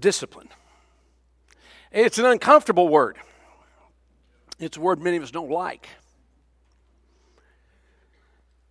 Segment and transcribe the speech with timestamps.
[0.00, 0.48] discipline.
[1.92, 3.16] It's an uncomfortable word,
[4.58, 5.88] it's a word many of us don't like.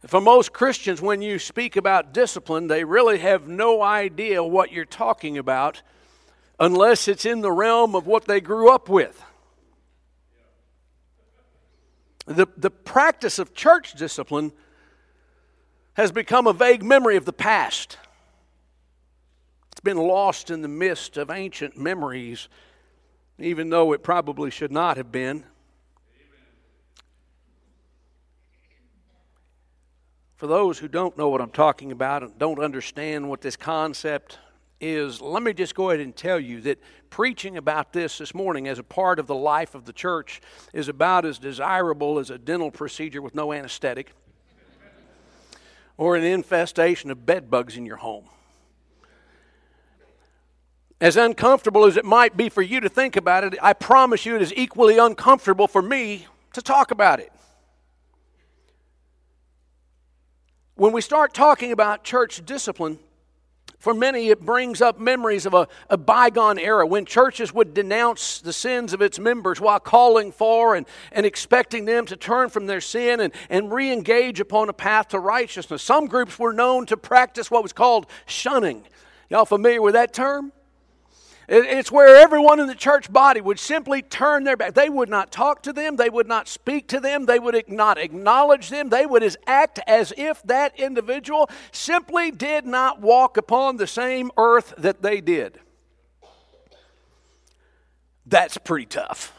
[0.08, 4.86] For most Christians, when you speak about discipline, they really have no idea what you're
[4.86, 5.82] talking about
[6.60, 9.22] unless it's in the realm of what they grew up with.
[12.28, 14.52] The, the practice of church discipline
[15.94, 17.98] has become a vague memory of the past.
[19.86, 22.50] Been lost in the mist of ancient memories,
[23.38, 25.44] even though it probably should not have been.
[30.38, 34.40] For those who don't know what I'm talking about and don't understand what this concept
[34.82, 36.80] is, let me just go ahead and tell you that
[37.12, 40.42] preaching about this this morning as a part of the life of the church
[40.74, 44.14] is about as desirable as a dental procedure with no anesthetic
[45.96, 48.26] or an infestation of bed bugs in your home.
[51.02, 54.36] As uncomfortable as it might be for you to think about it, I promise you
[54.36, 57.32] it is equally uncomfortable for me to talk about it.
[60.76, 63.00] When we start talking about church discipline,
[63.80, 68.40] for many, it brings up memories of a, a, bygone era when churches would denounce
[68.40, 72.66] the sins of its members while calling for and, and expecting them to turn from
[72.66, 75.84] their sin and, and re engage upon a path to righteousness.
[75.84, 78.84] Some groups were known to practice what was called shunning.
[79.30, 80.52] Y'all familiar with that term?
[81.48, 84.74] It's where everyone in the church body would simply turn their back.
[84.74, 85.96] They would not talk to them.
[85.96, 87.28] They would not speak to them.
[87.28, 88.90] They would not acknowledge them.
[88.90, 94.74] They would act as if that individual simply did not walk upon the same earth
[94.80, 95.60] that they did.
[98.26, 99.32] That's pretty tough.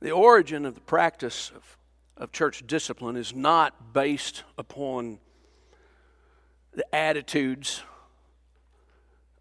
[0.00, 1.78] The origin of the practice of,
[2.18, 5.20] of church discipline is not based upon
[6.74, 7.82] the attitudes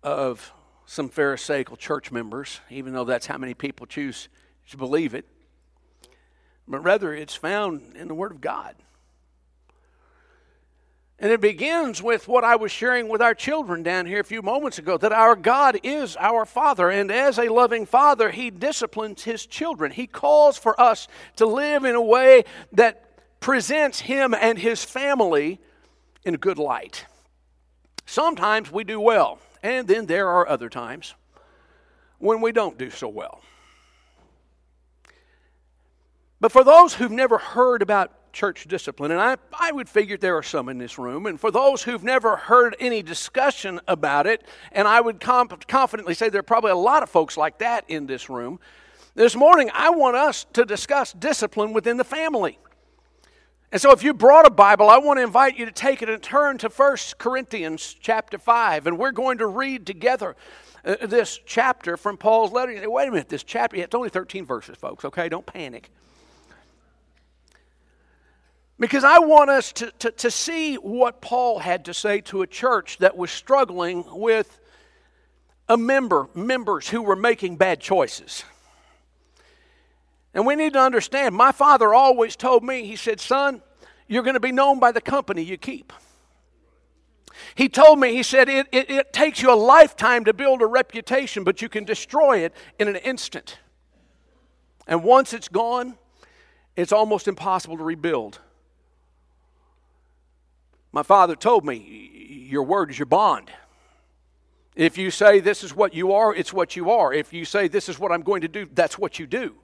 [0.04, 0.52] of
[0.86, 4.28] some Pharisaical church members, even though that's how many people choose
[4.70, 5.26] to believe it,
[6.68, 8.76] but rather it's found in the Word of God.
[11.20, 14.42] And it begins with what I was sharing with our children down here a few
[14.42, 16.90] moments ago that our God is our Father.
[16.90, 19.92] And as a loving Father, He disciplines His children.
[19.92, 25.60] He calls for us to live in a way that presents Him and His family
[26.26, 27.06] in a good light.
[28.06, 31.14] Sometimes we do well, and then there are other times
[32.20, 33.42] when we don't do so well.
[36.40, 40.38] But for those who've never heard about church discipline, and I, I would figure there
[40.38, 44.44] are some in this room, and for those who've never heard any discussion about it,
[44.72, 47.86] and I would comp- confidently say there are probably a lot of folks like that
[47.88, 48.60] in this room,
[49.14, 52.58] this morning I want us to discuss discipline within the family.
[53.72, 56.10] And so if you brought a Bible, I want to invite you to take it
[56.10, 58.88] and turn to 1 Corinthians chapter 5.
[58.88, 60.36] And we're going to read together
[60.84, 62.74] uh, this chapter from Paul's letter.
[62.74, 65.30] You say, wait a minute, this chapter, it's only 13 verses, folks, okay?
[65.30, 65.90] Don't panic.
[68.78, 72.48] Because I want us to, to, to see what Paul had to say to a
[72.48, 74.60] church that was struggling with
[75.70, 78.44] a member, members who were making bad choices.
[80.34, 83.62] And we need to understand, my father always told me, he said, Son,
[84.08, 85.92] you're going to be known by the company you keep.
[87.56, 90.66] He told me, he said, it, it, it, takes you a lifetime to build a
[90.66, 93.58] reputation, but you can destroy it in an instant.
[94.88, 95.98] And once it's gone,
[96.76, 98.40] it's almost impossible to rebuild.
[100.92, 103.52] My father told me, Your word is your bond.
[104.76, 107.14] If you say this is what you are, it's what you are.
[107.14, 109.56] If you say this is what I'm going to do, that's what you do.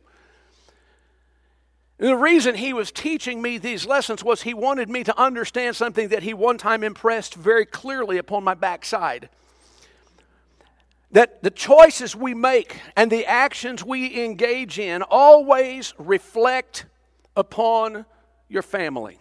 [2.00, 5.75] And the reason he was teaching me these lessons was he wanted me to understand
[5.75, 9.30] something that he one time impressed very clearly upon my backside.
[11.12, 16.85] That the choices we make and the actions we engage in always reflect
[17.35, 18.06] upon
[18.47, 19.18] your family.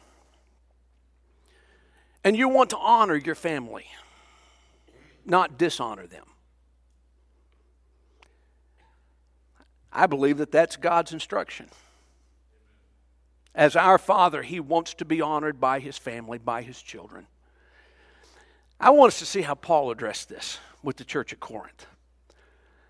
[2.24, 3.86] And you want to honor your family,
[5.24, 6.24] not dishonor them.
[9.90, 11.68] I believe that that's God's instruction.
[13.56, 17.26] As our Father, He wants to be honored by His family, by His children.
[18.78, 21.86] I want us to see how Paul addressed this with the church at Corinth.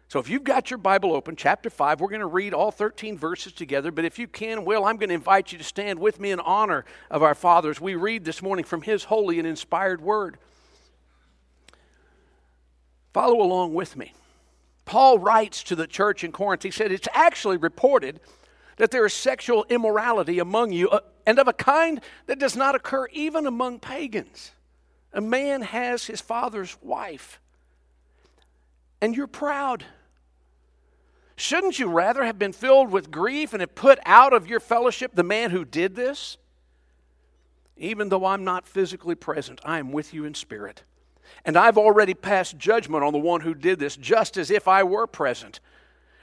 [0.08, 3.16] So if you've got your Bible open, chapter 5, we're going to read all 13
[3.18, 3.90] verses together.
[3.90, 6.40] But if you can, Will, I'm going to invite you to stand with me in
[6.40, 7.80] honor of our fathers.
[7.80, 10.38] We read this morning from his holy and inspired word.
[13.12, 14.12] Follow along with me.
[14.84, 16.62] Paul writes to the church in Corinth.
[16.62, 18.20] He said, It's actually reported
[18.76, 22.74] that there is sexual immorality among you, uh, and of a kind that does not
[22.74, 24.52] occur even among pagans.
[25.12, 27.40] A man has his father's wife,
[29.00, 29.84] and you're proud.
[31.36, 35.12] Shouldn't you rather have been filled with grief and have put out of your fellowship
[35.14, 36.38] the man who did this?
[37.76, 40.82] Even though I'm not physically present, I am with you in spirit.
[41.44, 44.82] And I've already passed judgment on the one who did this, just as if I
[44.82, 45.60] were present.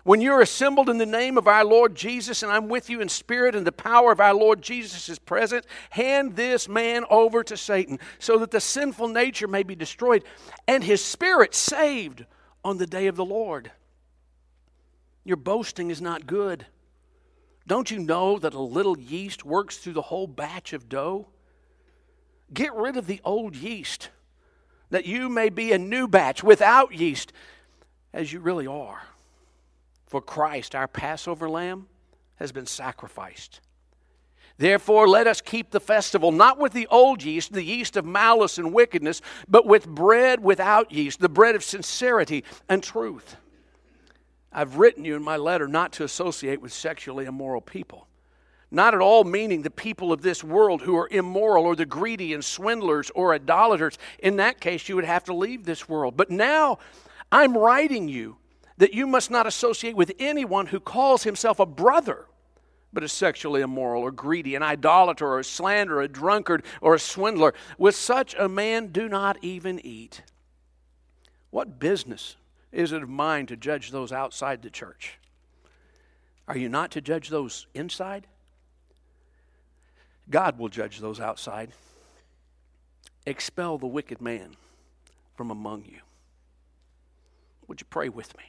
[0.04, 3.08] When you're assembled in the name of our Lord Jesus, and I'm with you in
[3.08, 7.56] spirit, and the power of our Lord Jesus is present, hand this man over to
[7.56, 10.26] Satan, so that the sinful nature may be destroyed,
[10.68, 12.26] and his spirit saved
[12.66, 13.72] on the day of the Lord.
[15.24, 16.66] Your boasting is not good.
[17.66, 21.28] Don't you know that a little yeast works through the whole batch of dough?
[22.54, 24.10] Get rid of the old yeast,
[24.90, 27.32] that you may be a new batch without yeast,
[28.14, 29.02] as you really are.
[30.14, 31.88] For Christ, our Passover lamb,
[32.36, 33.62] has been sacrificed.
[34.60, 38.60] Therefore, let us keep the festival not with the old yeast, the yeast of malice
[38.60, 43.38] and wickedness, but with bread without yeast, the bread of sincerity and truth.
[44.52, 48.08] I've written you in my letter not to associate with sexually immoral people.
[48.70, 52.36] Not at all meaning the people of this world who are immoral or the greedy
[52.36, 53.98] and swindlers or idolaters.
[54.20, 56.16] In that case, you would have to leave this world.
[56.16, 56.78] But now
[57.32, 58.38] I'm writing you
[58.84, 62.26] that you must not associate with anyone who calls himself a brother
[62.92, 67.00] but is sexually immoral or greedy, an idolater or a slanderer, a drunkard or a
[67.00, 67.54] swindler.
[67.78, 70.24] With such a man, do not even eat.
[71.50, 72.36] What business
[72.74, 75.18] is it of mine to judge those outside the church?
[76.46, 78.28] Are you not to judge those inside?
[80.30, 81.72] God will judge those outside.
[83.26, 84.58] Expel the wicked man
[85.38, 86.02] from among you.
[87.70, 88.44] Would you pray with me?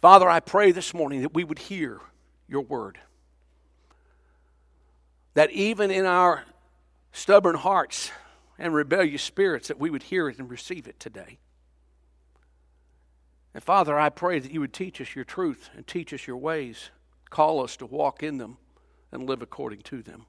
[0.00, 2.00] Father, I pray this morning that we would hear
[2.48, 2.98] your word.
[5.34, 6.44] That even in our
[7.12, 8.10] stubborn hearts
[8.58, 11.38] and rebellious spirits, that we would hear it and receive it today.
[13.52, 16.36] And Father, I pray that you would teach us your truth and teach us your
[16.38, 16.90] ways.
[17.28, 18.56] Call us to walk in them
[19.12, 20.26] and live according to them.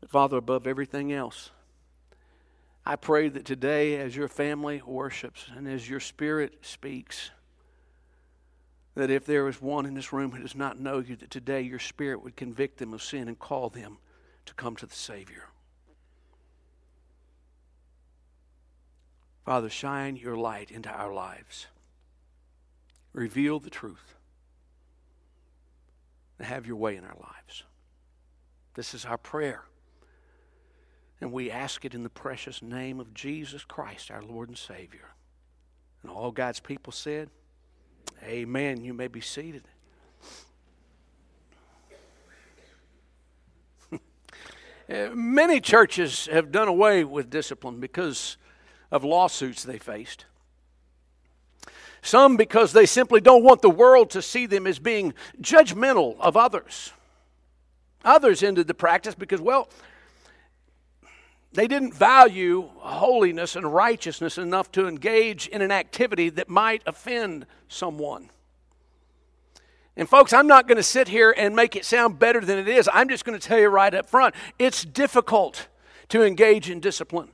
[0.00, 1.50] But Father, above everything else,
[2.84, 7.30] I pray that today, as your family worships and as your spirit speaks,
[8.98, 11.60] that if there is one in this room who does not know you, that today
[11.60, 13.96] your Spirit would convict them of sin and call them
[14.44, 15.44] to come to the Savior.
[19.44, 21.68] Father, shine your light into our lives.
[23.12, 24.16] Reveal the truth.
[26.40, 27.62] And have your way in our lives.
[28.74, 29.62] This is our prayer.
[31.20, 35.14] And we ask it in the precious name of Jesus Christ, our Lord and Savior.
[36.02, 37.30] And all God's people said,
[38.24, 38.84] Amen.
[38.84, 39.64] You may be seated.
[44.90, 48.38] Uh, many churches have done away with discipline because
[48.90, 50.24] of lawsuits they faced.
[52.00, 55.12] Some because they simply don't want the world to see them as being
[55.42, 56.94] judgmental of others.
[58.02, 59.68] Others ended the practice because, well,
[61.52, 67.46] they didn't value holiness and righteousness enough to engage in an activity that might offend
[67.68, 68.30] someone.
[69.96, 72.68] And, folks, I'm not going to sit here and make it sound better than it
[72.68, 72.88] is.
[72.92, 75.68] I'm just going to tell you right up front it's difficult
[76.10, 77.30] to engage in discipline.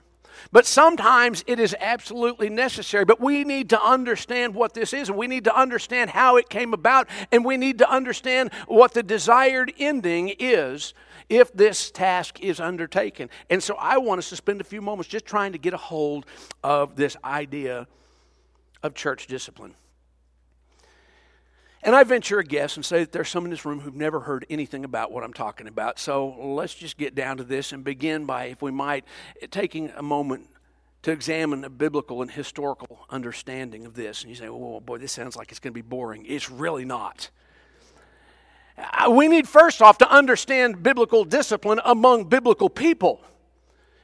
[0.50, 3.04] But sometimes it is absolutely necessary.
[3.04, 6.48] But we need to understand what this is, and we need to understand how it
[6.48, 10.94] came about, and we need to understand what the desired ending is
[11.28, 13.30] if this task is undertaken.
[13.50, 15.78] And so I want us to spend a few moments just trying to get a
[15.78, 16.26] hold
[16.62, 17.86] of this idea
[18.82, 19.74] of church discipline.
[21.82, 24.20] And I venture a guess and say that there's some in this room who've never
[24.20, 25.98] heard anything about what I'm talking about.
[25.98, 29.04] So let's just get down to this and begin by, if we might,
[29.50, 30.48] taking a moment
[31.02, 34.22] to examine a biblical and historical understanding of this.
[34.22, 36.24] And you say, oh, boy, this sounds like it's going to be boring.
[36.26, 37.28] It's really not.
[38.76, 43.20] Uh, we need first off to understand biblical discipline among biblical people.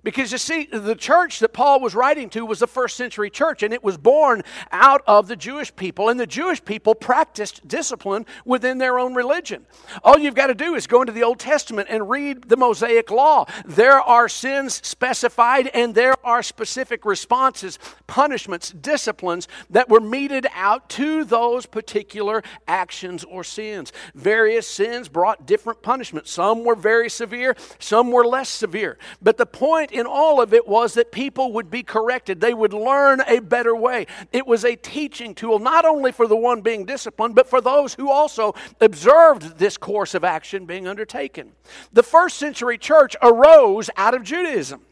[0.02, 3.62] Because you see, the church that Paul was writing to was the first century church,
[3.62, 4.42] and it was born
[4.72, 6.08] out of the Jewish people.
[6.08, 9.66] And the Jewish people practiced discipline within their own religion.
[10.02, 13.10] All you've got to do is go into the Old Testament and read the Mosaic
[13.10, 13.46] Law.
[13.64, 20.88] There are sins specified, and there are specific responses, punishments, disciplines that were meted out
[20.90, 23.92] to those particular actions or sins.
[24.14, 26.30] Various sins brought different punishments.
[26.30, 28.98] Some were very severe, some were less severe.
[29.20, 32.40] But the point point in all of it was that people would be corrected.
[32.40, 34.06] They would learn a better way.
[34.32, 37.94] It was a teaching tool, not only for the one being disciplined, but for those
[37.94, 41.52] who also observed this course of action being undertaken.
[41.92, 44.82] The first century church arose out of Judaism.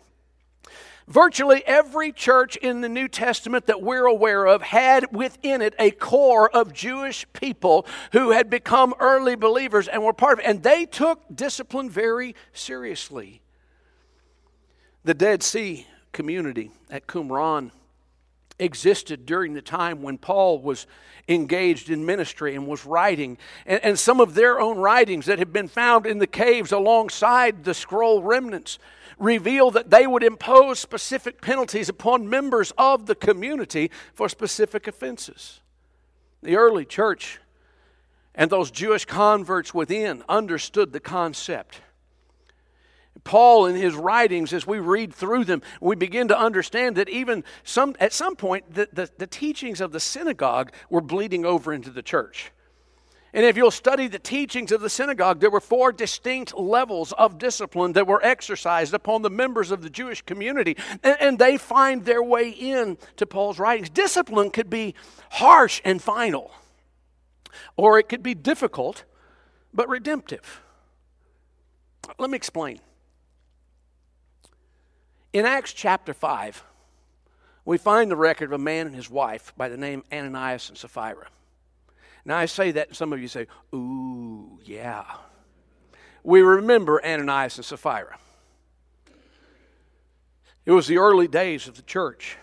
[1.07, 5.91] Virtually every church in the New Testament that we're aware of had within it a
[5.91, 10.47] core of Jewish people who had become early believers and were part of it.
[10.47, 13.41] And they took discipline very seriously.
[15.09, 17.71] The Dead Sea community at Qumran
[18.59, 20.87] existed during the time when Paul was
[21.27, 23.39] engaged in ministry and was writing.
[23.65, 27.65] And, and, some of their own writings that have been found in the caves alongside
[27.65, 28.79] the scroll remnants
[29.19, 35.61] reveal that they would impose specific penalties upon members of the community for specific offenses.
[36.43, 37.41] The early church
[38.35, 41.81] and those Jewish converts within understood the concept.
[43.25, 47.45] Paul, in his writings, as we read through them, we begin to understand that even
[47.65, 51.91] some, at some point, the, the, the teachings of the synagogue were bleeding over into
[51.91, 52.53] the church.
[53.35, 57.39] And if you'll study the teachings of the synagogue, there were four distinct levels of
[57.39, 60.77] discipline that were exercised upon the members of the Jewish community.
[61.03, 63.91] And, and, they find their way in to Paul's writings.
[63.91, 64.95] Discipline could be
[65.31, 66.53] harsh and final,
[67.77, 69.05] or it could be difficult
[69.75, 70.63] but redemptive.
[72.19, 72.81] Let me explain.
[75.39, 76.65] In Acts chapter 5,
[77.65, 80.77] we find the record of a man and his wife by the name Ananias and
[80.77, 81.29] Sapphira.
[82.25, 85.05] Now, I say that, and some of you say, Ooh, yeah.
[86.25, 88.19] We remember Ananias and Sapphira.
[90.67, 92.37] It was the early days of the church,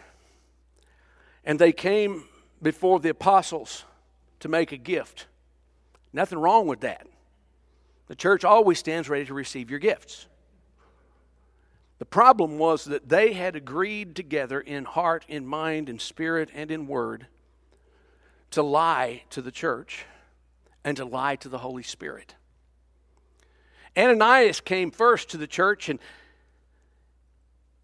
[1.44, 2.30] and they came
[2.62, 3.84] before the apostles
[4.40, 5.26] to make a gift.
[6.14, 7.08] Nothing wrong with that.
[8.08, 10.28] The church always stands ready to receive your gifts.
[11.98, 16.70] The problem was that they had agreed together in heart, in mind, in spirit, and
[16.70, 17.28] in word
[18.52, 20.06] to lie to the church
[20.84, 22.36] and to lie to the Holy Spirit.
[23.98, 26.00] Ananias came first to the church and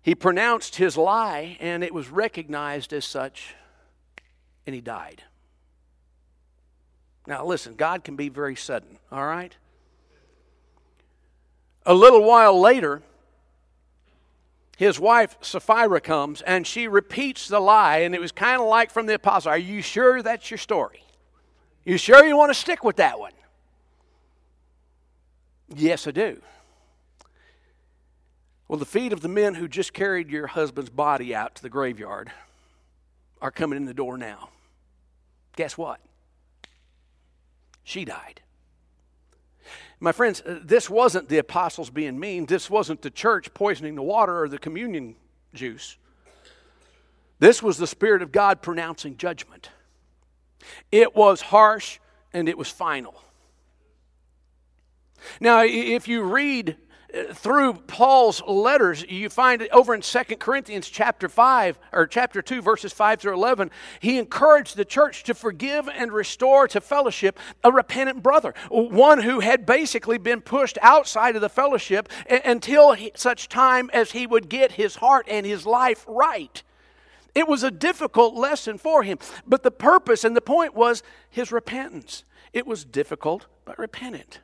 [0.01, 3.53] he pronounced his lie, and it was recognized as such,
[4.65, 5.23] and he died.
[7.27, 9.55] Now, listen, God can be very sudden, all right?
[11.85, 13.03] A little while later,
[14.81, 18.89] his wife Sapphira comes and she repeats the lie, and it was kind of like
[18.89, 21.03] from the apostle Are you sure that's your story?
[21.85, 23.33] You sure you want to stick with that one?
[25.69, 26.41] Yes, I do.
[28.67, 31.69] Well, the feet of the men who just carried your husband's body out to the
[31.69, 32.31] graveyard
[33.39, 34.49] are coming in the door now.
[35.57, 35.99] Guess what?
[37.83, 38.41] She died.
[40.03, 42.47] My friends, uh, this wasn't the apostles being mean.
[42.47, 45.15] This wasn't the church poisoning the water or the communion
[45.53, 45.95] juice.
[47.37, 49.69] This was the Spirit of God pronouncing judgment.
[50.91, 51.99] It was harsh
[52.33, 53.21] and it was final.
[55.39, 56.77] Now, if you read
[57.33, 62.61] through Paul's letters, you find it over in 2 Corinthians chapter 5 or chapter 2
[62.61, 67.71] verses 5 through 11, he encouraged the church to forgive and restore to fellowship a
[67.71, 73.89] repentant brother, one who had basically been pushed outside of the fellowship until such time
[73.93, 76.63] as he would get his heart and his life right.
[77.33, 81.51] It was a difficult lesson for him, but the purpose and the point was his
[81.51, 82.23] repentance.
[82.53, 84.39] It was difficult but repentant.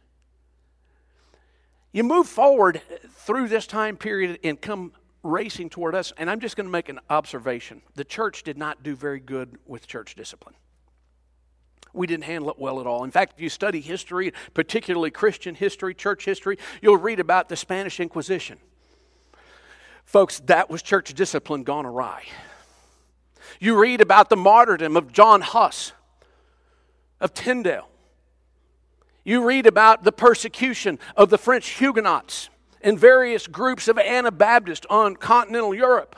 [1.92, 4.92] You move forward through this time period and come
[5.24, 7.82] racing toward us, and I'm just going to make an observation.
[7.96, 10.56] The church did not do very good with church discipline.
[11.94, 13.04] We didn't handle it well at all.
[13.04, 17.56] In fact, if you study history, particularly Christian history, church history, you'll read about the
[17.56, 18.60] Spanish Inquisition.
[20.06, 22.24] Folks, that was church discipline gone awry.
[23.60, 25.94] You read about the martyrdom of John Huss,
[27.20, 27.90] of Tyndale.
[29.28, 35.18] You read about the persecution of the French Huguenots and various groups of Anabaptists on
[35.18, 36.16] continental Europe.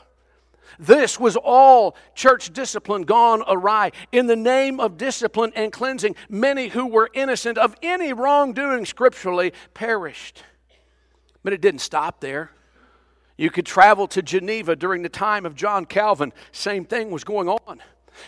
[0.78, 3.94] This was all church discipline gone awry.
[4.12, 9.54] In the name of discipline and cleansing, many who were innocent of any wrongdoing scripturally
[9.74, 10.44] perished.
[11.44, 12.52] But it didn't stop there.
[13.38, 17.50] You could travel to Geneva during the time of John Calvin, same thing was going
[17.50, 17.82] on.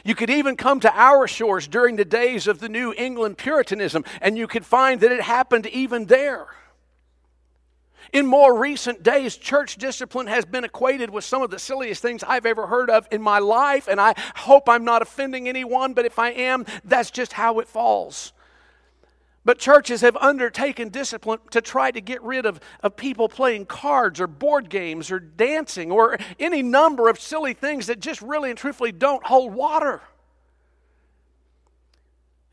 [0.04, 4.04] You could even come to our shores during the days of the New England Puritanism,
[4.22, 6.48] and you could find that it happened even there.
[8.14, 12.24] In more recent days, church discipline has been equated with some of the silliest things
[12.24, 16.06] I've ever heard of in my life, and I hope I'm not offending anyone, but
[16.06, 18.34] if I am, that's just how it falls.
[19.44, 24.22] But churches have undertaken discipline to try to get rid of, of people playing cards
[24.22, 28.60] or board games or dancing or any number of silly things that just really and
[28.60, 30.02] truthfully don't hold water.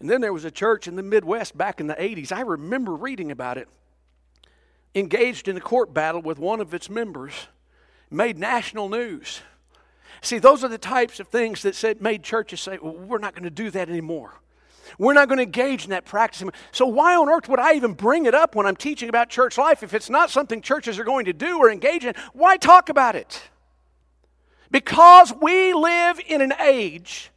[0.00, 2.32] And then there was a church in the Midwest back in the 80s.
[2.32, 3.68] I remember reading about it.
[4.94, 7.48] Engaged in a court battle with one of its members
[8.10, 9.42] made national news.
[10.22, 13.34] See, those are the types of things that said, made churches say, well, we're not
[13.34, 14.40] going to do that anymore.
[14.98, 16.48] We're not going to engage in that practice.
[16.72, 19.58] So, why on earth would I even bring it up when I'm teaching about church
[19.58, 19.82] life?
[19.82, 23.16] If it's not something churches are going to do or engage in, why talk about
[23.16, 23.42] it?
[24.70, 27.30] Because we live in an age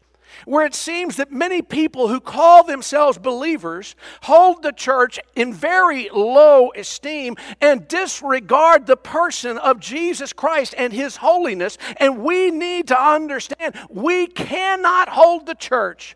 [0.46, 6.10] where it seems that many people who call themselves believers hold the church in very
[6.10, 11.78] low esteem and disregard the person of Jesus Christ and his holiness.
[11.98, 16.16] And we need to understand we cannot hold the church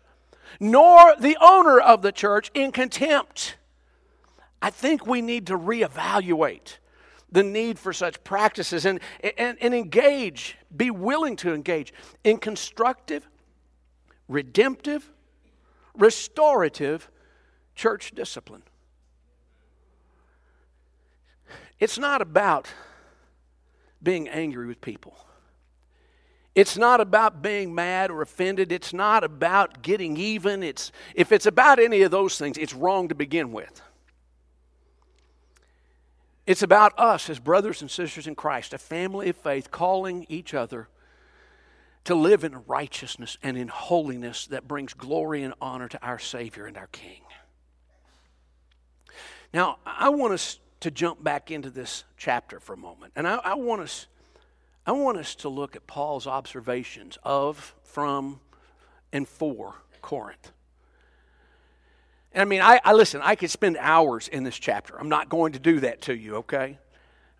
[0.60, 3.56] nor the owner of the church in contempt.
[4.62, 6.78] I think we need to reevaluate
[7.30, 9.00] the need for such practices and,
[9.36, 11.92] and, and engage, be willing to engage
[12.24, 13.28] in constructive,
[14.28, 15.10] redemptive,
[15.94, 17.10] restorative
[17.74, 18.62] church discipline.
[21.78, 22.68] It's not about
[24.02, 25.16] being angry with people.
[26.56, 28.72] It's not about being mad or offended.
[28.72, 30.62] It's not about getting even.
[30.62, 33.82] It's, if it's about any of those things, it's wrong to begin with.
[36.46, 40.54] It's about us as brothers and sisters in Christ, a family of faith, calling each
[40.54, 40.88] other
[42.04, 46.64] to live in righteousness and in holiness that brings glory and honor to our Savior
[46.64, 47.20] and our King.
[49.52, 53.34] Now, I want us to jump back into this chapter for a moment, and I,
[53.36, 54.06] I want us
[54.86, 58.38] I want us to look at Paul's observations of, from,
[59.12, 60.52] and for Corinth.
[62.32, 64.96] And I mean, I, I, listen, I could spend hours in this chapter.
[64.96, 66.78] I'm not going to do that to you, okay?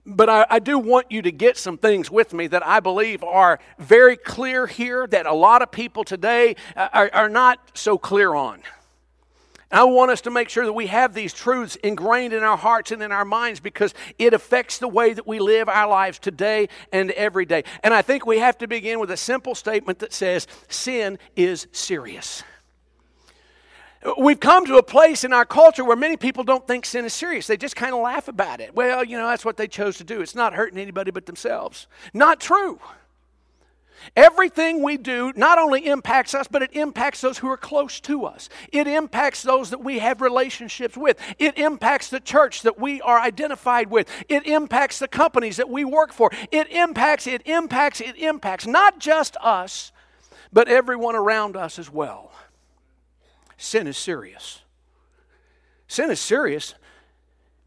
[0.05, 3.23] But I, I do want you to get some things with me that I believe
[3.23, 7.99] are very clear here that a lot of people today uh, are, are not so
[7.99, 8.63] clear on.
[9.71, 12.93] I want us to make sure that we have these truths ingrained in our hearts
[12.93, 16.69] and in our minds because it affects the way that we live our lives today
[16.93, 17.65] and every day.
[17.83, 21.67] And I think we have to begin with a simple statement that says sin is
[21.73, 22.45] serious.
[24.19, 27.13] We've come to a place in our culture where many people don't think sin is
[27.13, 27.49] serious.
[27.49, 28.73] They just kind of laugh about it.
[28.75, 30.21] Well, you know, that's what they chose to do.
[30.21, 31.89] It's not hurting anybody but themselves.
[32.15, 32.79] Not true.
[34.15, 38.25] Everything we do not only impacts us, but it impacts those who are close to
[38.25, 38.49] us.
[38.73, 41.19] It impacts those that we have relationships with.
[41.39, 44.09] It impacts the church that we are identified with.
[44.29, 46.31] It impacts the companies that we work for.
[46.51, 49.93] It impacts, it impacts, it impacts not just us,
[50.53, 52.33] but everyone around us as well.
[53.57, 54.61] Sin is serious.
[55.89, 56.75] Sin is serious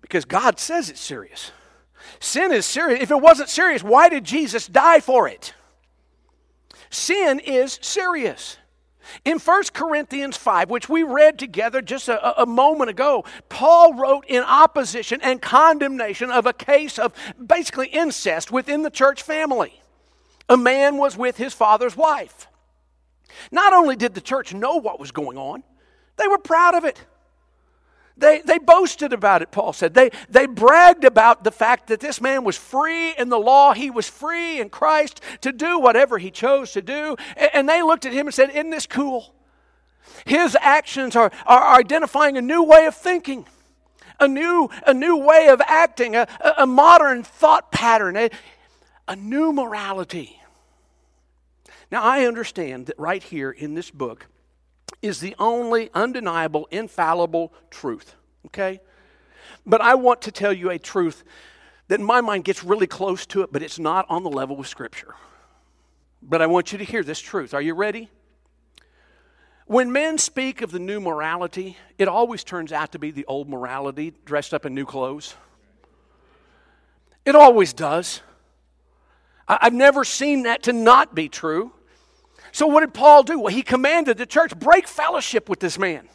[0.02, 1.52] because God says it's serious.
[2.20, 3.02] Sin is serious.
[3.02, 5.54] If it wasn't serious, why did Jesus die for it?
[6.90, 8.58] Sin is serious.
[9.26, 14.26] In 1 Corinthians 5, which we read together just a, a, moment ago, Paul wrote
[14.28, 19.82] in opposition and condemnation of a case of basically incest within the church family.
[20.48, 22.48] A man was with his father's wife.
[23.52, 25.64] Not only did the church know what was going on,
[26.18, 27.04] they were proud of it.
[28.20, 29.94] They, they boasted about it, Paul said.
[29.94, 33.74] They, they bragged about the fact that this man was free in the law.
[33.74, 37.16] He was free in Christ to do whatever he chose to do.
[37.38, 39.34] And, and they looked at him and said, Isn't this cool?
[40.26, 43.46] His actions are, are identifying a new way of thinking,
[44.20, 46.28] a new, a new way of acting, a,
[46.58, 48.30] a modern thought pattern, a,
[49.08, 50.40] a new morality.
[51.92, 54.28] Now, I understand that right here in this book,
[55.02, 58.16] is the only undeniable, infallible truth.
[58.48, 58.80] Okay?
[59.66, 61.24] But I want to tell you a truth
[61.88, 64.60] that in my mind gets really close to it, but it's not on the level
[64.60, 65.16] of Scripture.
[66.22, 67.54] But I want you to hear this truth.
[67.54, 68.10] Are you ready?
[69.66, 73.48] When men speak of the new morality, it always turns out to be the old
[73.48, 75.36] morality dressed up in new clothes.
[77.26, 78.22] It always does.
[79.48, 81.72] I've never seen that to not be true.
[82.52, 83.40] So, what did Paul do?
[83.40, 86.10] Well, he commanded the church break fellowship with this man.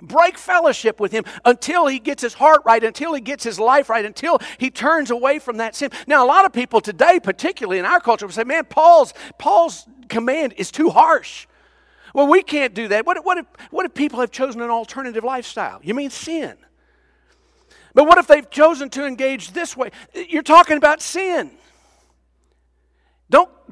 [0.00, 3.88] Break fellowship with him until he gets his heart right, until he gets his life
[3.88, 5.90] right, until he turns away from that sin.
[6.08, 9.86] Now, a lot of people today, particularly in our culture, will say, man, Paul's, Paul's
[10.08, 11.46] command is too harsh.
[12.14, 13.06] Well, we can't do that.
[13.06, 15.78] What, what, if, what if people have chosen an alternative lifestyle?
[15.84, 16.56] You mean sin?
[17.94, 19.90] But what if they've chosen to engage this way?
[20.14, 21.52] You're talking about sin.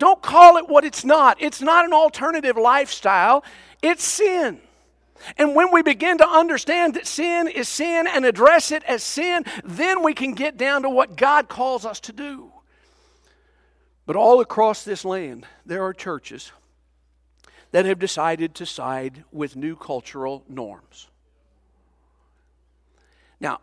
[0.01, 1.37] Don't, call it what it's not.
[1.43, 3.45] It's not an alternative lifestyle,
[3.83, 4.59] it's sin.
[5.37, 9.45] And when we begin to understand that sin is sin and address it as sin,
[9.63, 12.51] then we can get down to what God calls us to do.
[14.07, 16.51] But all across this land, there are churches
[17.73, 21.09] that have decided to side with new cultural norms.
[23.39, 23.61] Now,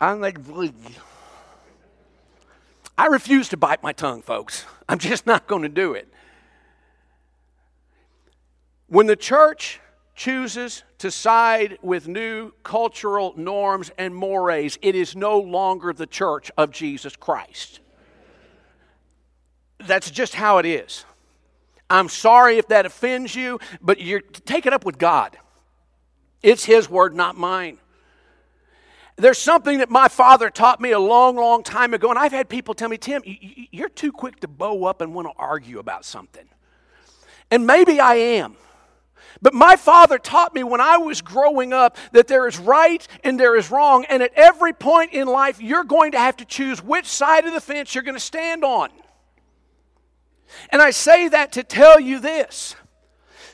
[0.00, 0.38] I'm like,
[2.98, 4.64] I refuse to bite my tongue, folks.
[4.88, 6.08] I'm just not going to do it.
[8.88, 9.80] When the church
[10.14, 16.50] chooses to side with new cultural norms and mores, it is no longer the church
[16.56, 17.80] of Jesus Christ.
[19.78, 21.04] That's just how it is.
[21.90, 25.38] I'm sorry if that offends you, but you're take it up with God.
[26.42, 27.78] It's His word, not mine.
[29.16, 32.50] There's something that my father taught me a long, long time ago, and I've had
[32.50, 36.04] people tell me, Tim, you're too quick to bow up and want to argue about
[36.04, 36.46] something.
[37.50, 38.56] And maybe I am.
[39.40, 43.40] But my father taught me when I was growing up that there is right and
[43.40, 46.82] there is wrong, and at every point in life, you're going to have to choose
[46.82, 48.90] which side of the fence you're going to stand on.
[50.70, 52.76] And I say that to tell you this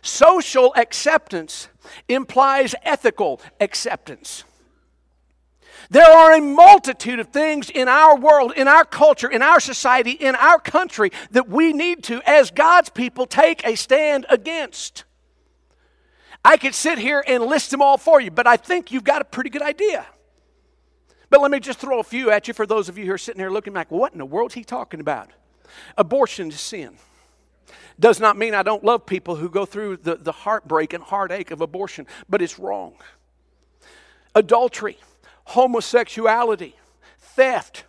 [0.03, 1.69] social acceptance
[2.09, 4.45] implies ethical acceptance.
[5.93, 10.13] There are a multitude of things in our world, in our culture, in our society,
[10.13, 15.05] in our country that we need to, as God's people, take a stand against.
[16.43, 19.21] I could sit here and list them all for you, but I think you've got
[19.21, 20.07] a pretty good idea.
[21.29, 23.19] But let me just throw a few at you for those of you who are
[23.19, 25.29] sitting here looking like, what in the world is he talking about?
[25.99, 26.97] Abortion is sin.
[28.01, 31.51] Does not mean I don't love people who go through the, the heartbreak and heartache
[31.51, 32.95] of abortion, but it's wrong.
[34.35, 34.97] Adultery,
[35.45, 36.75] homosexuality,
[37.19, 37.85] theft,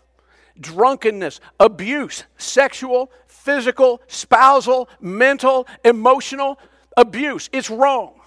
[0.60, 6.60] drunkenness, abuse, sexual, physical, spousal, mental, emotional
[6.96, 7.50] abuse.
[7.52, 8.20] It's wrong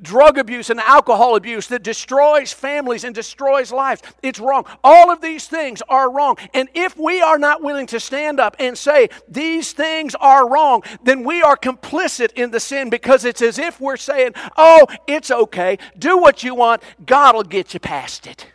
[0.00, 4.02] drug abuse and alcohol abuse that destroys families and destroys lives.
[4.22, 4.64] It's wrong.
[4.82, 6.36] All of these things are wrong.
[6.54, 10.82] And if we are not willing to stand up and say these things are wrong,
[11.02, 15.30] then we are complicit in the sin because it's as if we're saying, oh, it's
[15.30, 15.78] okay.
[15.98, 16.82] Do what you want.
[17.04, 18.46] God will get you past it.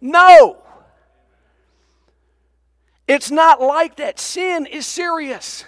[0.00, 0.58] No.
[3.08, 4.18] It's not like that.
[4.18, 5.64] Sin is serious.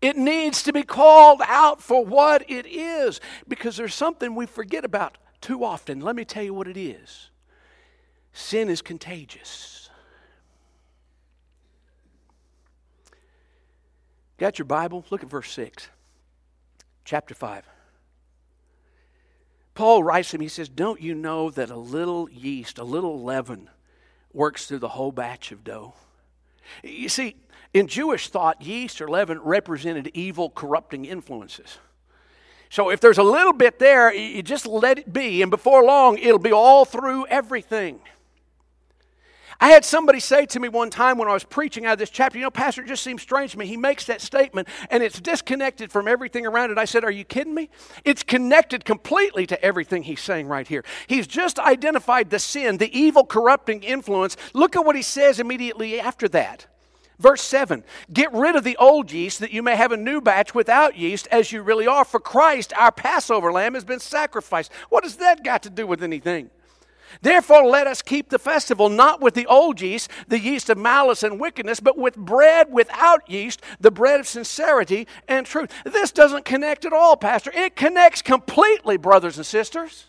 [0.00, 4.84] It needs to be called out for what it is because there's something we forget
[4.84, 6.00] about too often.
[6.00, 7.30] Let me tell you what it is
[8.38, 9.90] sin is contagious.
[14.38, 15.04] Got your Bible?
[15.10, 15.88] Look at verse 6,
[17.04, 17.66] chapter 5.
[19.74, 23.22] Paul writes to him, he says, Don't you know that a little yeast, a little
[23.22, 23.68] leaven,
[24.32, 25.94] works through the whole batch of dough?
[26.82, 27.36] You see,
[27.74, 31.78] in Jewish thought, yeast or leaven represented evil, corrupting influences.
[32.70, 36.18] So if there's a little bit there, you just let it be, and before long,
[36.18, 38.00] it'll be all through everything.
[39.60, 42.10] I had somebody say to me one time when I was preaching out of this
[42.10, 43.66] chapter, you know, Pastor, it just seems strange to me.
[43.66, 46.78] He makes that statement and it's disconnected from everything around it.
[46.78, 47.68] I said, Are you kidding me?
[48.04, 50.84] It's connected completely to everything he's saying right here.
[51.08, 54.36] He's just identified the sin, the evil, corrupting influence.
[54.54, 56.66] Look at what he says immediately after that.
[57.18, 60.54] Verse 7 Get rid of the old yeast that you may have a new batch
[60.54, 62.04] without yeast as you really are.
[62.04, 64.70] For Christ, our Passover lamb, has been sacrificed.
[64.88, 66.50] What has that got to do with anything?
[67.20, 71.22] Therefore, let us keep the festival not with the old yeast, the yeast of malice
[71.22, 75.72] and wickedness, but with bread without yeast, the bread of sincerity and truth.
[75.84, 77.50] This doesn't connect at all, Pastor.
[77.54, 80.06] It connects completely, brothers and sisters.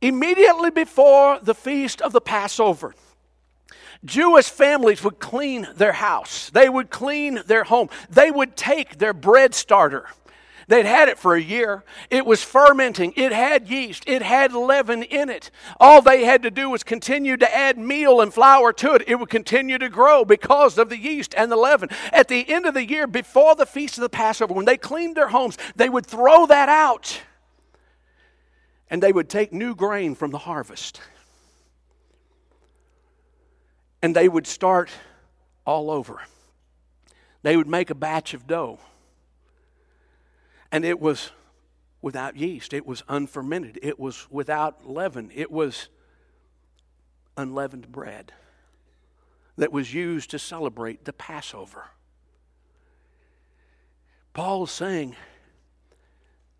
[0.00, 2.94] Immediately before the feast of the Passover,
[4.04, 9.14] Jewish families would clean their house, they would clean their home, they would take their
[9.14, 10.06] bread starter.
[10.68, 11.84] They'd had it for a year.
[12.10, 13.12] It was fermenting.
[13.14, 14.02] It had yeast.
[14.08, 15.52] It had leaven in it.
[15.78, 19.04] All they had to do was continue to add meal and flour to it.
[19.06, 21.88] It would continue to grow because of the yeast and the leaven.
[22.12, 25.16] At the end of the year, before the feast of the Passover, when they cleaned
[25.16, 27.20] their homes, they would throw that out
[28.90, 31.00] and they would take new grain from the harvest
[34.02, 34.90] and they would start
[35.64, 36.20] all over.
[37.42, 38.80] They would make a batch of dough.
[40.76, 41.30] And it was
[42.02, 45.88] without yeast, it was unfermented, it was without leaven, it was
[47.34, 48.34] unleavened bread
[49.56, 51.86] that was used to celebrate the Passover.
[54.34, 55.16] Paul's saying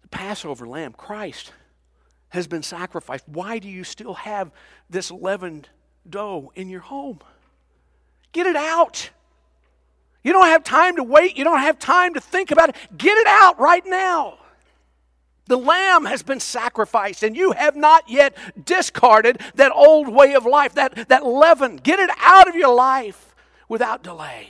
[0.00, 1.52] the Passover lamb, Christ,
[2.30, 3.28] has been sacrificed.
[3.28, 4.50] Why do you still have
[4.88, 5.68] this leavened
[6.08, 7.18] dough in your home?
[8.32, 9.10] Get it out.
[10.26, 11.38] You don't have time to wait.
[11.38, 12.76] You don't have time to think about it.
[12.98, 14.38] Get it out right now.
[15.44, 20.44] The lamb has been sacrificed, and you have not yet discarded that old way of
[20.44, 21.76] life, that, that leaven.
[21.76, 23.36] Get it out of your life
[23.68, 24.48] without delay.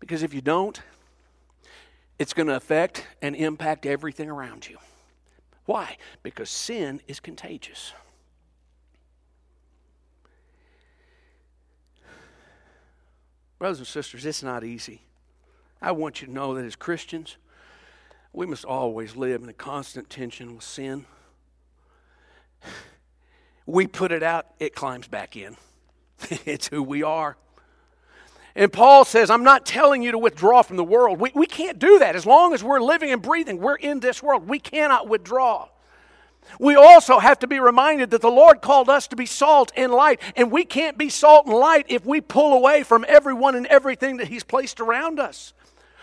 [0.00, 0.82] Because if you don't,
[2.18, 4.78] it's going to affect and impact everything around you.
[5.66, 5.98] Why?
[6.24, 7.92] Because sin is contagious.
[13.64, 15.00] Brothers and sisters, it's not easy.
[15.80, 17.38] I want you to know that as Christians,
[18.34, 21.06] we must always live in a constant tension with sin.
[23.64, 25.56] We put it out, it climbs back in.
[26.44, 27.38] it's who we are.
[28.54, 31.18] And Paul says, I'm not telling you to withdraw from the world.
[31.18, 32.14] We, we can't do that.
[32.14, 34.46] As long as we're living and breathing, we're in this world.
[34.46, 35.70] We cannot withdraw.
[36.60, 39.92] We also have to be reminded that the Lord called us to be salt and
[39.92, 43.66] light, and we can't be salt and light if we pull away from everyone and
[43.66, 45.52] everything that He's placed around us.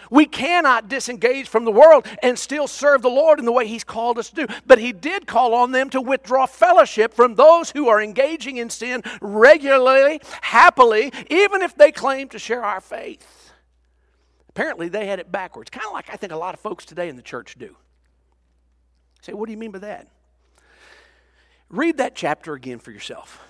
[0.09, 3.85] We cannot disengage from the world and still serve the Lord in the way He's
[3.85, 4.53] called us to do.
[4.67, 8.69] But He did call on them to withdraw fellowship from those who are engaging in
[8.69, 13.53] sin regularly, happily, even if they claim to share our faith.
[14.49, 17.07] Apparently, they had it backwards, kind of like I think a lot of folks today
[17.07, 17.77] in the church do.
[19.21, 20.09] say, what do you mean by that?
[21.71, 23.43] Read that chapter again for yourself,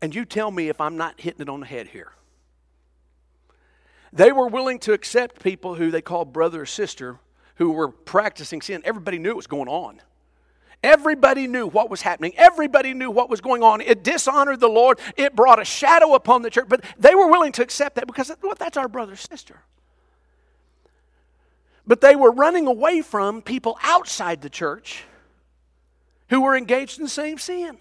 [0.00, 2.12] and you tell me if I'm not hitting it on the head here.
[4.12, 7.18] They were willing to accept people who they called brother or sister
[7.56, 8.82] who were practicing sin.
[8.84, 10.00] Everybody knew what was going on.
[10.82, 12.32] Everybody knew what was happening.
[12.36, 13.80] Everybody knew what was going on.
[13.80, 15.00] It dishonored the Lord.
[15.16, 16.66] It brought a shadow upon the church.
[16.68, 19.60] But they were willing to accept that because well, that's our brother or sister.
[21.86, 25.02] But they were running away from people outside the church
[26.28, 27.78] who were engaged in the same sin.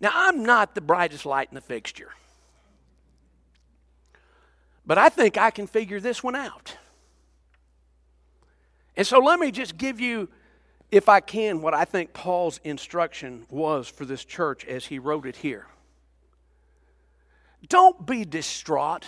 [0.00, 2.10] Now, I'm not the brightest light in the fixture,
[4.86, 6.76] but I think I can figure this one out.
[8.96, 10.28] And so let me just give you,
[10.90, 15.26] if I can, what I think Paul's instruction was for this church as he wrote
[15.26, 15.66] it here.
[17.68, 19.06] Don't be distraught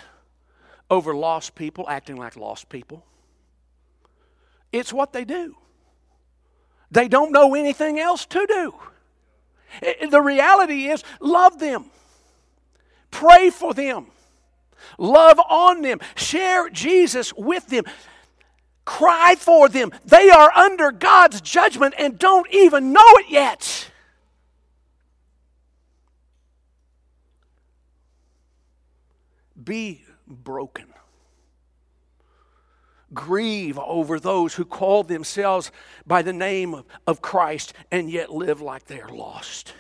[0.90, 3.04] over lost people acting like lost people.
[4.72, 5.56] It's what they do.
[6.90, 8.74] They don't know anything else to do.
[10.11, 11.87] The reality is, love them,
[13.11, 14.07] pray for them,
[14.98, 17.85] love on them, share Jesus with them,
[18.85, 19.92] cry for them.
[20.05, 23.90] They are under God's judgment and don't even know it yet.
[29.62, 30.87] Be broken
[33.12, 35.70] grieve over those who call themselves
[36.07, 39.75] by the name of Christ and yet live like they are lost.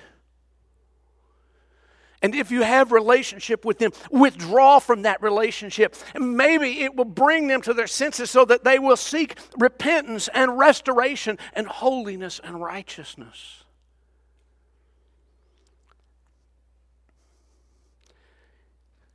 [2.22, 5.96] And if you have relationship with them, withdraw from that relationship.
[6.18, 10.58] Maybe it will bring them to their senses so that they will seek repentance and
[10.58, 13.64] restoration and holiness and righteousness.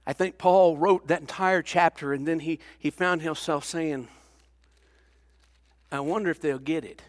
[0.08, 4.08] I think Paul wrote that entire chapter and then he, he found himself saying,
[5.92, 7.02] I wonder if they'll get it.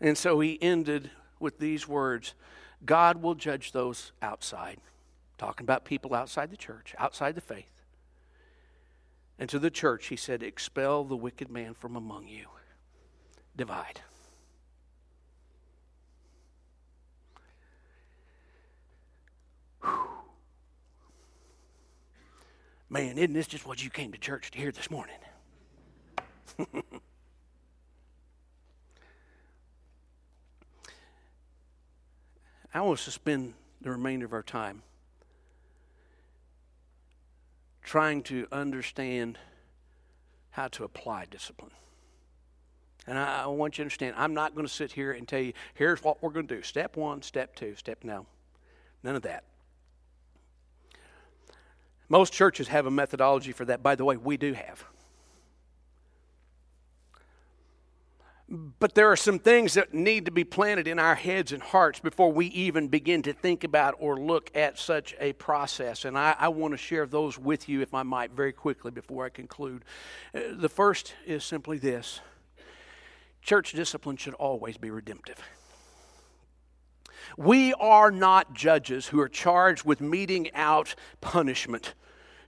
[0.00, 2.34] And so he ended with these words
[2.84, 4.78] God will judge those outside.
[5.36, 7.70] Talking about people outside the church, outside the faith.
[9.38, 12.46] And to the church, he said, Expel the wicked man from among you,
[13.56, 14.00] divide.
[19.82, 20.07] Whew.
[22.90, 25.16] Man, isn't this just what you came to church to hear this morning?
[32.74, 34.82] I want to spend the remainder of our time
[37.82, 39.38] trying to understand
[40.50, 41.70] how to apply discipline.
[43.06, 45.54] And I, want you to understand, I'm not going to sit here and tell you,
[45.74, 46.62] here's what we're going to do.
[46.62, 48.26] Step one, step two, step no.
[49.02, 49.44] None of that.
[52.08, 53.82] Most churches have a methodology for that.
[53.82, 54.84] By the way, we do have.
[58.50, 62.00] But there are some things that need to be planted in our heads and hearts
[62.00, 66.06] before we even begin to think about or look at such a process.
[66.06, 69.26] And I, I want to share those with you, if I might, very quickly before
[69.26, 69.84] I conclude.
[70.34, 72.20] Uh, the first is simply this
[73.42, 75.42] church discipline should always be redemptive.
[77.36, 81.94] We are not judges who are charged with meting out punishment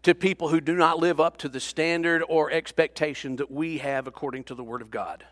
[0.02, 4.06] to people who do not live up to the standard or expectation that we have
[4.06, 5.24] according to the Word of God.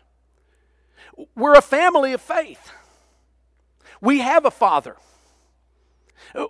[1.35, 2.71] We're a family of faith.
[4.01, 4.95] We have a Father.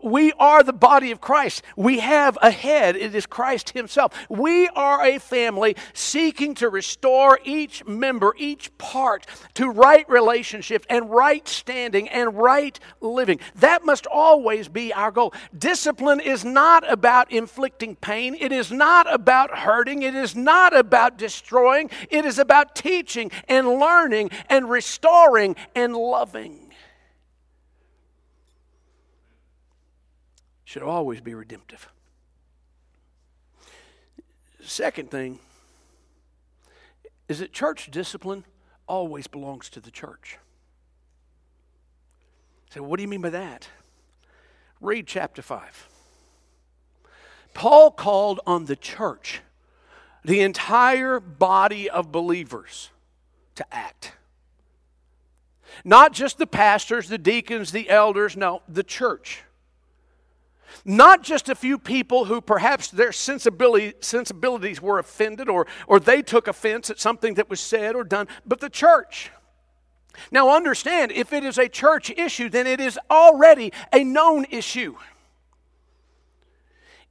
[0.03, 1.63] We are the body of Christ.
[1.75, 2.95] We have a head.
[2.95, 4.13] It is Christ Himself.
[4.29, 11.09] We are a family seeking to restore each member, each part to right relationship and
[11.09, 13.39] right standing and right living.
[13.55, 15.33] That must always be our goal.
[15.57, 21.17] Discipline is not about inflicting pain, it is not about hurting, it is not about
[21.17, 21.89] destroying.
[22.09, 26.68] It is about teaching and learning and restoring and loving.
[30.69, 31.89] Should always be redemptive.
[34.61, 35.39] Second thing
[37.27, 38.45] is that church discipline
[38.85, 40.37] always belongs to the church.
[42.69, 43.67] So, what do you mean by that?
[44.79, 45.89] Read chapter 5.
[47.55, 49.41] Paul called on the church,
[50.23, 52.91] the entire body of believers,
[53.55, 54.11] to act.
[55.83, 59.41] Not just the pastors, the deacons, the elders, no, the church.
[60.85, 66.21] Not just a few people who perhaps their sensibility, sensibilities were offended or, or they
[66.21, 69.31] took offense at something that was said or done, but the church.
[70.31, 74.95] Now, understand, if it is a church issue, then it is already a known issue.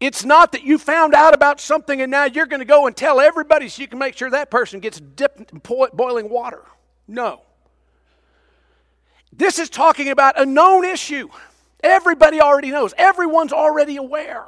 [0.01, 2.97] It's not that you found out about something and now you're going to go and
[2.97, 6.63] tell everybody so you can make sure that person gets dipped in boiling water.
[7.09, 7.43] No.
[9.33, 11.29] This is talking about a known issue.
[11.83, 14.47] Everybody already knows, everyone's already aware.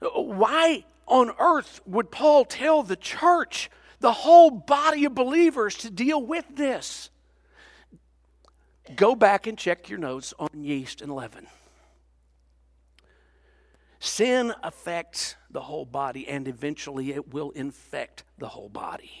[0.00, 6.22] Why on earth would Paul tell the church, the whole body of believers, to deal
[6.22, 7.10] with this?
[8.96, 11.46] Go back and check your notes on yeast and leaven.
[13.98, 19.12] Sin affects the whole body, and eventually it will infect the whole body.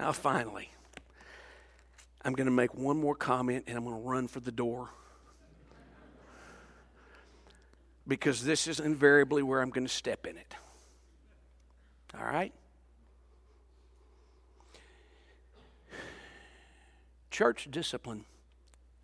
[0.00, 0.70] Now, finally,
[2.24, 4.88] I'm going to make one more comment and I'm going to run for the door.
[8.08, 10.54] Because this is invariably where I'm going to step in it.
[12.18, 12.54] All right?
[17.30, 18.24] Church discipline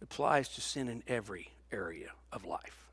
[0.00, 2.85] applies to sin in every area of life.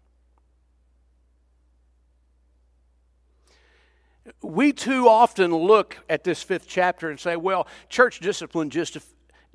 [4.42, 8.98] We too often look at this fifth chapter and say, well, church discipline just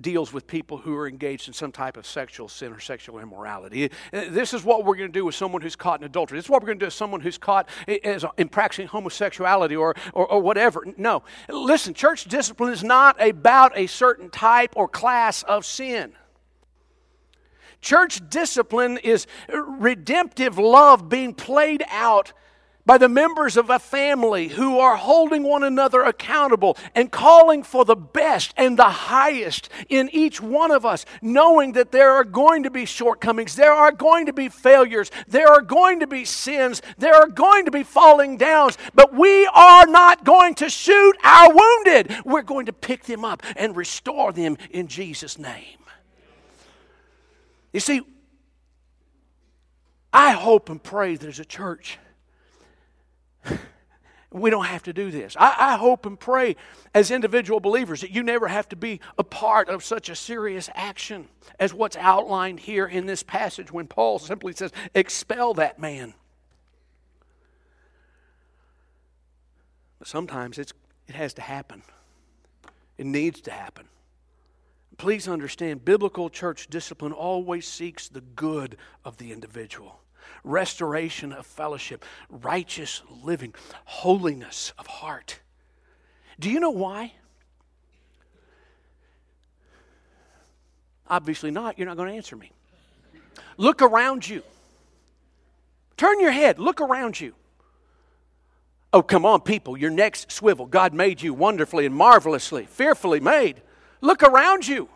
[0.01, 3.91] deals with people who are engaged in some type of sexual sin or sexual immorality.
[4.13, 6.39] This is what we're going to do with someone who's caught in adultery.
[6.39, 9.97] This is what we're going to do with someone who's caught in practicing homosexuality or,
[10.13, 10.87] or, or whatever.
[10.97, 11.25] No.
[11.49, 16.13] Listen, church discipline is not about a certain type or class of sin.
[17.81, 22.33] Church discipline is redemptive love being played out
[22.89, 27.85] by the members of a family who are holding one another accountable and calling for
[27.85, 32.63] the best and the highest in each one of us, knowing that there are going
[32.63, 36.81] to be shortcomings, there are going to be failures, there are going to be sins,
[36.97, 41.53] there are going to be falling downs, but we are not going to shoot our
[41.53, 42.11] wounded.
[42.25, 45.77] We're going to pick them up and restore them in Jesus' name.
[47.71, 48.01] You see,
[50.11, 51.99] I hope and pray there's a church
[54.31, 55.37] we don't have to do this.
[55.39, 56.57] I, I, hope and pray
[56.95, 60.69] as individual believers that you never have to be a part of such a serious
[60.75, 66.13] action as what's outlined here in this passage when Paul simply says, expel that man.
[69.99, 70.75] But sometimes it's,
[71.07, 71.83] it has to happen,
[72.99, 73.87] it needs to happen.
[74.99, 80.01] Please understand, biblical church discipline always seeks the good of the individual
[80.45, 85.41] restoration of fellowship, righteous living, holiness of heart.
[86.39, 87.13] Do you know why?
[91.09, 91.79] Obviously not.
[91.79, 92.53] You're not going to answer me.
[93.57, 94.43] Look around you.
[95.97, 96.59] Turn your head.
[96.59, 97.35] Look around you.
[98.93, 99.77] Oh, come on, people.
[99.77, 100.67] Your necks swivel.
[100.67, 103.61] God made you wonderfully and marvelously, fearfully made.
[104.01, 104.89] Look around you.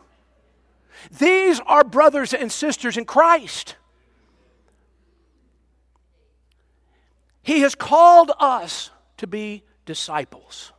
[1.18, 3.76] These are brothers and sisters in Christ.
[7.42, 10.72] He has called us to be disciples.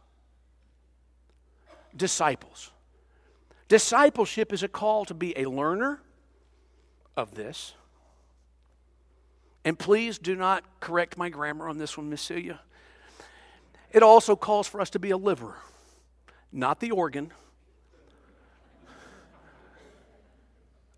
[1.95, 2.71] Disciples.
[3.67, 6.01] Discipleship is a call to be a learner
[7.15, 7.73] of this.
[9.65, 12.59] And please do not correct my grammar on this one, Miss Celia.
[13.91, 15.55] It also calls for us to be a liver,
[16.51, 17.31] not the organ,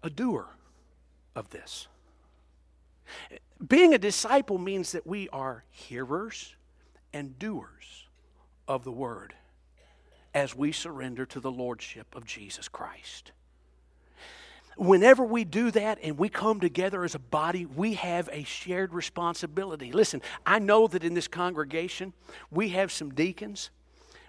[0.02, 0.48] a doer
[1.36, 1.88] of this.
[3.66, 6.56] Being a disciple means that we are hearers
[7.14, 8.08] and doers
[8.68, 9.34] of the word.
[10.36, 13.32] as we surrender to the Lordship of Jesus Christ.
[14.78, 18.94] Whenever we do that and we come together as a body, we have a shared
[18.94, 19.94] responsibility.
[19.94, 22.12] Listen, I know that in this congregation,
[22.52, 23.70] we have some deacons,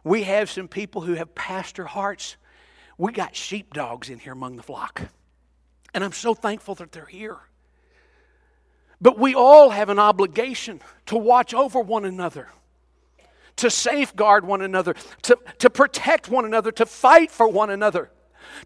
[0.05, 2.37] we have some people who have pastor hearts.
[2.97, 5.03] We got sheepdogs in here among the flock.
[5.93, 7.39] And I'm so thankful that they're here.
[9.01, 12.49] But we all have an obligation to watch over one another,
[13.57, 18.11] to safeguard one another, to, to protect one another, to fight for one another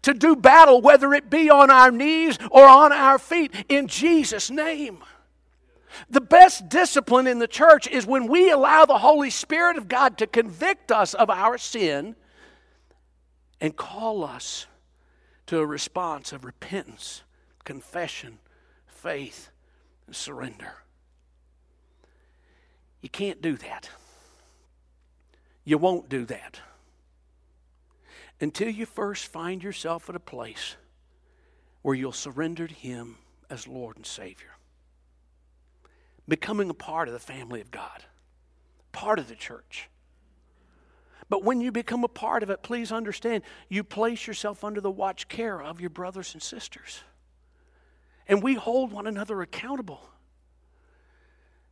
[0.03, 4.49] to do battle, whether it be on our knees or on our feet, in Jesus'
[4.49, 5.03] name.
[6.09, 10.17] The best discipline in the church is when we allow the Holy Spirit of God
[10.19, 12.15] to convict us of our sin
[13.59, 14.67] and call us
[15.47, 17.23] to a response of repentance,
[17.65, 18.39] confession,
[18.87, 19.50] faith,
[20.15, 20.73] surrender.
[23.01, 23.89] You can't do that.
[25.63, 26.59] You won't do that
[28.39, 30.75] until you first find yourself at a place
[31.83, 33.17] where you'll surrender to Him
[33.49, 34.57] as Lord and Savior.
[36.27, 38.03] Becoming a part of the family of God,
[38.91, 39.89] part of the church.
[41.29, 44.91] But when you become a part of it, please understand you place yourself under the
[44.91, 47.03] watch care of your brothers and sisters.
[48.27, 50.01] And we hold one another accountable.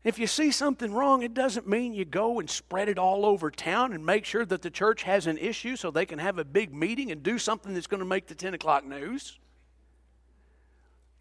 [0.04, 3.52] If you see something wrong, it doesn't mean you go and spread it all over
[3.52, 6.46] town and make sure that the church has an issue so they can have a
[6.46, 9.38] big meeting and do something that's going to make the 10 o'clock news.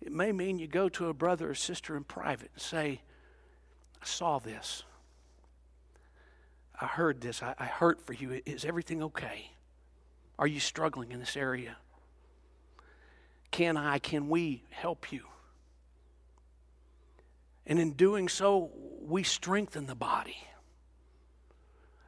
[0.01, 3.01] It may mean you go to a brother or sister in private and say,
[4.01, 4.85] I saw this.
[6.81, 7.43] I heard this.
[7.43, 8.41] I, I hurt for you.
[8.47, 9.51] Is everything okay?
[10.39, 11.76] Are you struggling in this area?
[13.51, 15.23] Can I, can we help you?
[17.67, 18.71] And in doing so,
[19.03, 20.37] we strengthen the body.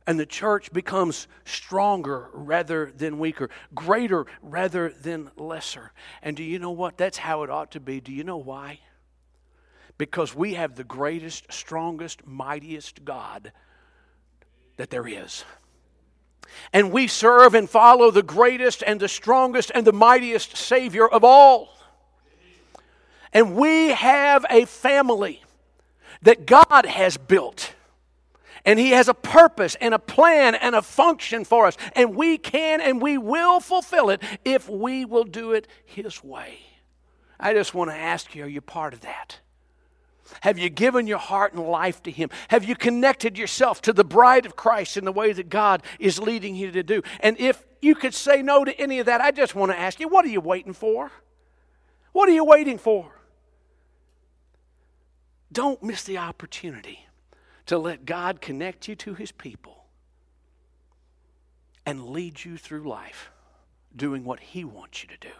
[0.06, 5.92] And the church becomes stronger rather than weaker, greater rather than lesser.
[6.22, 6.96] And do you know what?
[6.96, 8.00] That's how it ought to be.
[8.00, 8.80] Do you know why?
[9.98, 13.52] Because we have the greatest, strongest, mightiest God
[14.78, 15.44] that there is.
[16.72, 21.24] And we serve and follow the greatest and the strongest and the mightiest Savior of
[21.24, 21.68] all.
[23.32, 25.42] And we have a family
[26.22, 27.74] that God has built.
[28.64, 31.76] And He has a purpose and a plan and a function for us.
[31.94, 36.58] And we can and we will fulfill it if we will do it His way.
[37.38, 39.38] I just want to ask you are you part of that?
[40.42, 42.30] Have you given your heart and life to Him?
[42.48, 46.18] Have you connected yourself to the bride of Christ in the way that God is
[46.18, 47.02] leading you to do?
[47.20, 50.00] And if you could say no to any of that, I just want to ask
[50.00, 51.10] you what are you waiting for?
[52.12, 53.12] What are you waiting for?
[55.52, 57.06] Don't miss the opportunity
[57.66, 59.84] to let God connect you to His people
[61.84, 63.30] and lead you through life
[63.94, 65.34] doing what He wants you to do.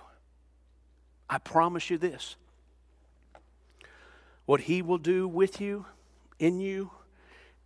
[1.28, 2.36] I promise you this
[4.50, 5.86] what He will do with you,
[6.40, 6.90] in you,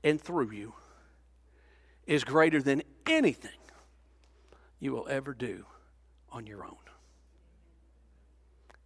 [0.03, 0.75] and through you
[2.07, 3.59] is greater than anything
[4.81, 5.65] you will ever do
[6.31, 6.77] on your own.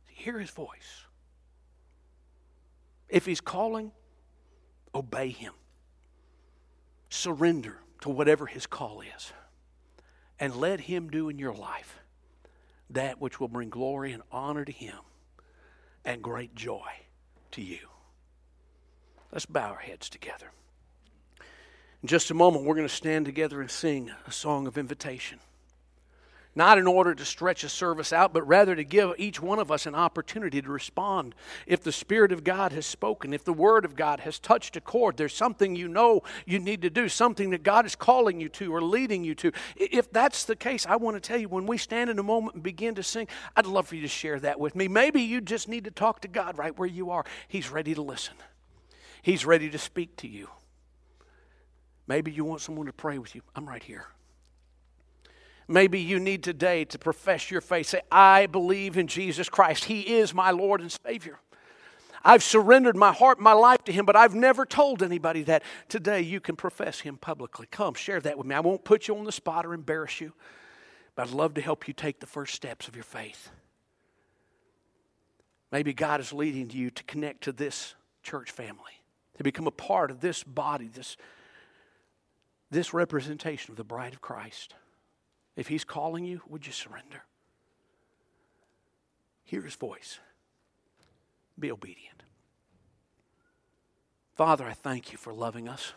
[0.06, 1.06] Hear His voice.
[3.08, 3.90] If He's calling,
[4.94, 5.54] obey Him.
[7.10, 9.32] Surrender to whatever His call is.
[10.38, 11.98] And let Him do in your life
[12.90, 15.00] that which will bring glory and honor to Him
[16.04, 16.86] and great joy
[17.52, 17.88] to you.
[19.32, 20.50] Let's bow our heads together.
[22.02, 25.40] In just a moment, we're going to stand together and sing a song of invitation
[26.58, 29.70] not in order to stretch a service out, but rather to give each one of
[29.70, 31.34] us an opportunity to respond.
[31.66, 34.80] If the Spirit of God has spoken, if the Word of God has touched a
[34.80, 38.48] chord, there's something you know you need to do, something that God is calling you
[38.50, 39.52] to or leading you to.
[39.76, 42.56] If that's the case, I want to tell you when we stand in a moment
[42.56, 44.88] and begin to sing, I'd love for you to share that with me.
[44.88, 47.24] Maybe you just need to talk to God right where you are.
[47.46, 48.34] He's ready to listen,
[49.22, 50.48] He's ready to speak to you.
[52.08, 53.42] Maybe you want someone to pray with you.
[53.54, 54.06] I'm right here.
[55.68, 57.88] Maybe you need today to profess your faith.
[57.88, 59.84] Say, I believe in Jesus Christ.
[59.84, 61.38] He is my Lord and Savior.
[62.24, 65.62] I've surrendered my heart, my life to Him, but I've never told anybody that.
[65.88, 67.66] Today you can profess Him publicly.
[67.70, 68.54] Come, share that with me.
[68.54, 70.32] I won't put you on the spot or embarrass you,
[71.14, 73.50] but I'd love to help you take the first steps of your faith.
[75.70, 79.02] Maybe God is leading you to connect to this church family,
[79.36, 81.16] to become a part of this body, this,
[82.70, 84.74] this representation of the bride of Christ.
[85.58, 87.24] If He's calling you, would you surrender?
[89.42, 90.20] Hear His voice.
[91.58, 92.22] Be obedient.
[94.36, 95.94] Father, I thank you for loving us.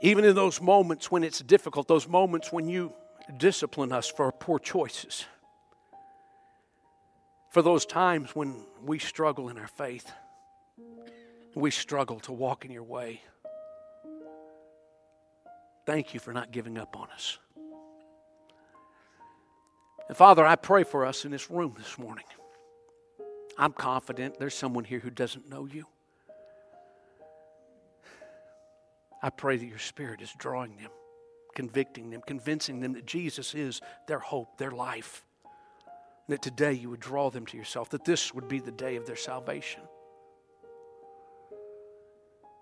[0.00, 2.92] Even in those moments when it's difficult, those moments when you
[3.38, 5.24] discipline us for poor choices,
[7.52, 10.10] for those times when we struggle in our faith,
[11.54, 13.22] we struggle to walk in your way.
[15.86, 17.38] Thank you for not giving up on us.
[20.08, 22.24] And Father, I pray for us in this room this morning.
[23.58, 25.86] I'm confident there's someone here who doesn't know you.
[29.22, 30.90] I pray that your Spirit is drawing them,
[31.54, 35.24] convicting them, convincing them that Jesus is their hope, their life.
[36.28, 39.06] That today you would draw them to yourself, that this would be the day of
[39.06, 39.82] their salvation.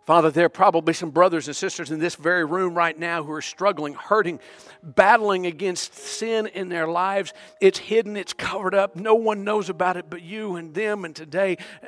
[0.04, 3.32] Father, there are probably some brothers and sisters in this very room right now who
[3.32, 4.38] are struggling, hurting,
[4.82, 7.32] battling against sin in their lives.
[7.60, 8.96] It's hidden, it's covered up.
[8.96, 11.06] No one knows about it but you and them.
[11.06, 11.86] And today, uh,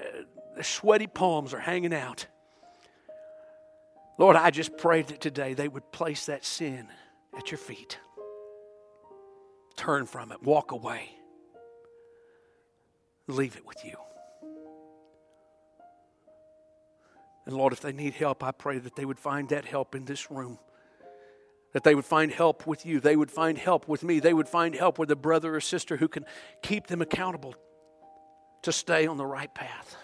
[0.56, 2.26] the sweaty palms are hanging out.
[4.18, 6.88] Lord, I just pray that today they would place that sin
[7.36, 7.98] at your feet.
[9.76, 11.10] Turn from it, walk away,
[13.26, 14.05] leave it with you.
[17.46, 20.04] And Lord, if they need help, I pray that they would find that help in
[20.04, 20.58] this room.
[21.72, 23.00] That they would find help with you.
[23.00, 24.18] They would find help with me.
[24.18, 26.24] They would find help with a brother or sister who can
[26.62, 27.54] keep them accountable
[28.62, 29.96] to stay on the right path.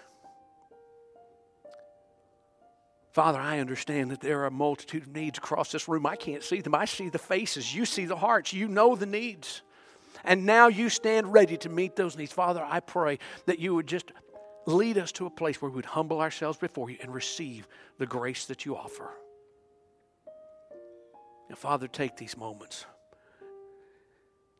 [3.13, 6.07] Father, I understand that there are a multitude of needs across this room.
[6.07, 6.75] I can't see them.
[6.75, 7.75] I see the faces.
[7.75, 8.53] You see the hearts.
[8.55, 9.63] You know the needs.
[10.25, 12.33] And now you stand ready to meet those needs.
[12.33, 14.13] Father, I pray that you would just
[14.67, 17.67] lead us to a place where we would humble ourselves before you and receive
[17.99, 19.11] the grace that you offer.
[21.49, 22.87] Now, Father, take these moments.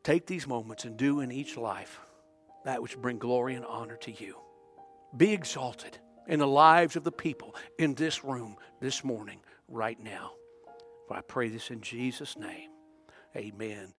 [0.03, 1.99] Take these moments and do in each life
[2.65, 4.37] that which bring glory and honor to you.
[5.15, 5.97] Be exalted
[6.27, 10.31] in the lives of the people in this room this morning, right now.
[11.07, 12.69] For I pray this in Jesus' name.
[13.35, 13.91] Amen.